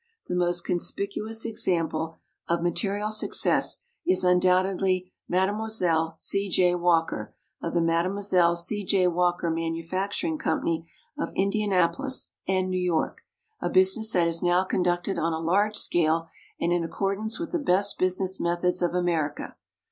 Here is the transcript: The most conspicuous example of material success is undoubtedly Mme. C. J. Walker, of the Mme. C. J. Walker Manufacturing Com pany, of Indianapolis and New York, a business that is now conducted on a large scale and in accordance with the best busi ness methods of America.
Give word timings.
The 0.25 0.35
most 0.35 0.61
conspicuous 0.65 1.45
example 1.45 2.17
of 2.49 2.63
material 2.63 3.11
success 3.11 3.83
is 4.03 4.23
undoubtedly 4.23 5.11
Mme. 5.29 5.67
C. 6.17 6.49
J. 6.49 6.73
Walker, 6.73 7.35
of 7.61 7.75
the 7.75 7.81
Mme. 7.81 8.19
C. 8.55 8.83
J. 8.83 9.05
Walker 9.09 9.51
Manufacturing 9.51 10.39
Com 10.39 10.61
pany, 10.61 10.85
of 11.19 11.29
Indianapolis 11.35 12.29
and 12.47 12.71
New 12.71 12.81
York, 12.81 13.21
a 13.61 13.69
business 13.69 14.11
that 14.13 14.27
is 14.27 14.41
now 14.41 14.63
conducted 14.63 15.19
on 15.19 15.33
a 15.33 15.39
large 15.39 15.75
scale 15.77 16.29
and 16.59 16.73
in 16.73 16.83
accordance 16.83 17.37
with 17.39 17.51
the 17.51 17.59
best 17.59 17.99
busi 17.99 18.21
ness 18.21 18.39
methods 18.39 18.81
of 18.81 18.95
America. 18.95 19.55